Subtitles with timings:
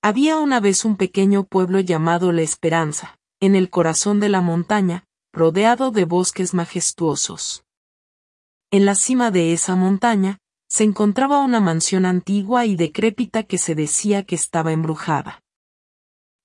[0.00, 5.04] Había una vez un pequeño pueblo llamado La Esperanza, en el corazón de la montaña,
[5.32, 7.64] rodeado de bosques majestuosos.
[8.70, 10.38] En la cima de esa montaña,
[10.68, 15.42] se encontraba una mansión antigua y decrépita que se decía que estaba embrujada.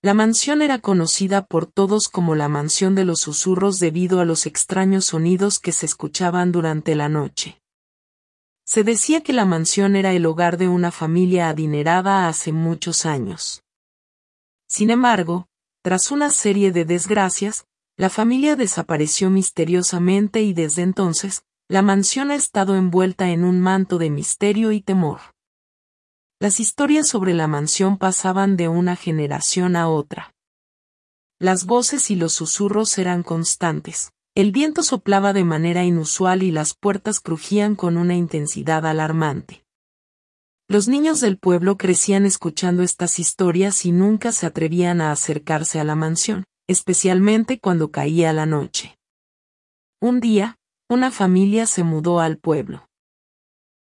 [0.00, 4.46] La mansión era conocida por todos como la mansión de los susurros debido a los
[4.46, 7.61] extraños sonidos que se escuchaban durante la noche.
[8.64, 13.64] Se decía que la mansión era el hogar de una familia adinerada hace muchos años.
[14.68, 15.48] Sin embargo,
[15.82, 22.34] tras una serie de desgracias, la familia desapareció misteriosamente y desde entonces, la mansión ha
[22.34, 25.20] estado envuelta en un manto de misterio y temor.
[26.38, 30.34] Las historias sobre la mansión pasaban de una generación a otra.
[31.38, 36.74] Las voces y los susurros eran constantes, el viento soplaba de manera inusual y las
[36.74, 39.64] puertas crujían con una intensidad alarmante.
[40.68, 45.84] Los niños del pueblo crecían escuchando estas historias y nunca se atrevían a acercarse a
[45.84, 48.96] la mansión, especialmente cuando caía la noche.
[50.00, 50.56] Un día,
[50.88, 52.88] una familia se mudó al pueblo.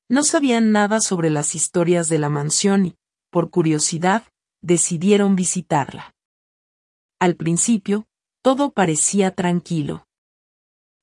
[0.08, 2.96] No sabían nada sobre las historias de la mansión y,
[3.30, 4.24] por curiosidad,
[4.60, 6.12] decidieron visitarla.
[7.20, 8.08] Al principio,
[8.42, 10.08] todo parecía tranquilo.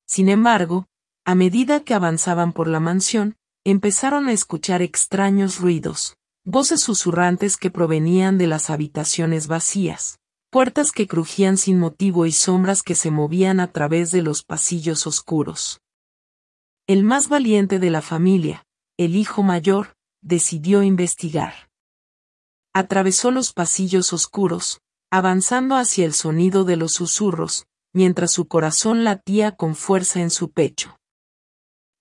[0.08, 0.88] Sin embargo,
[1.26, 7.70] a medida que avanzaban por la mansión, empezaron a escuchar extraños ruidos, voces susurrantes que
[7.70, 10.20] provenían de las habitaciones vacías,
[10.50, 15.06] puertas que crujían sin motivo y sombras que se movían a través de los pasillos
[15.06, 15.82] oscuros.
[16.88, 21.70] El más valiente de la familia, el hijo mayor, decidió investigar.
[22.74, 24.80] Atravesó los pasillos oscuros,
[25.12, 30.52] avanzando hacia el sonido de los susurros, mientras su corazón latía con fuerza en su
[30.52, 30.98] pecho.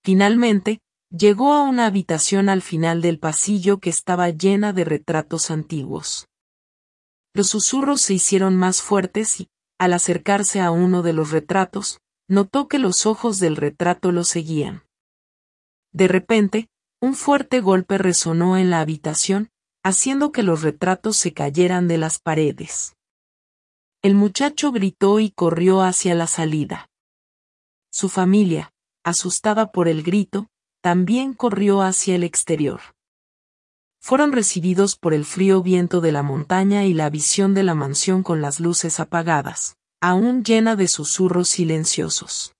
[0.03, 0.79] Finalmente,
[1.09, 6.27] llegó a una habitación al final del pasillo que estaba llena de retratos antiguos.
[7.33, 9.47] Los susurros se hicieron más fuertes y,
[9.79, 14.83] al acercarse a uno de los retratos, notó que los ojos del retrato lo seguían.
[15.93, 16.67] De repente,
[17.01, 19.49] un fuerte golpe resonó en la habitación,
[19.83, 22.96] haciendo que los retratos se cayeran de las paredes.
[24.03, 26.89] El muchacho gritó y corrió hacia la salida.
[27.91, 28.71] Su familia,
[29.03, 30.47] asustada por el grito,
[30.81, 32.79] también corrió hacia el exterior.
[33.99, 38.21] Fueron recibidos por el frío viento de la montaña y la visión de la mansión
[38.21, 42.53] con las luces apagadas, aún llena de susurros silenciosos.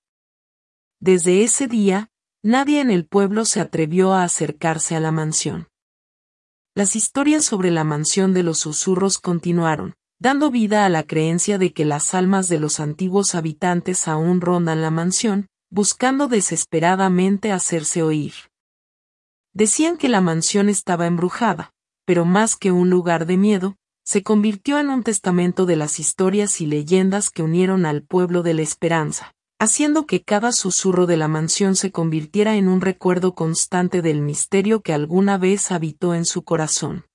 [0.99, 2.09] Desde ese día,
[2.43, 5.67] nadie en el pueblo se atrevió a acercarse a la mansión.
[6.73, 11.73] Las historias sobre la mansión de los susurros continuaron, dando vida a la creencia de
[11.73, 18.33] que las almas de los antiguos habitantes aún rondan la mansión, buscando desesperadamente hacerse oír.
[19.53, 21.71] Decían que la mansión estaba embrujada,
[22.05, 26.61] pero más que un lugar de miedo, se convirtió en un testamento de las historias
[26.61, 31.27] y leyendas que unieron al pueblo de la esperanza, haciendo que cada susurro de la
[31.27, 36.43] mansión se convirtiera en un recuerdo constante del misterio que alguna vez habitó en su
[36.43, 37.05] corazón.